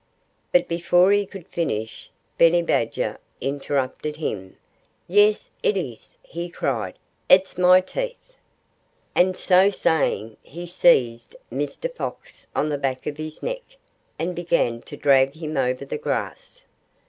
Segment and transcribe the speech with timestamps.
[0.51, 2.09] But before he could finish,
[2.39, 4.57] Benny Badger interrupted him.
[5.07, 6.97] "Yes, it is!" he cried.
[7.29, 8.35] "It's my teeth!"
[9.13, 11.93] And so saying, he seized Mr.
[11.93, 13.61] Fox on the back of his neck
[14.17, 16.65] and began to drag him over the grass.